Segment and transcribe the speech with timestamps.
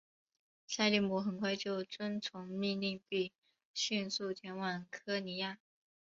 [0.65, 3.31] 塞利姆很快就遵从命令并
[3.75, 5.59] 迅速前往科尼亚。